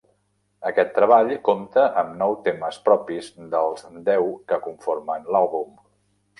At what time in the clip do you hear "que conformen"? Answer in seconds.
4.53-5.33